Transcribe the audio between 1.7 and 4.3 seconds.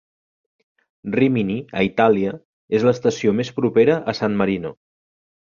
a Itàlia, és l'estació més propera a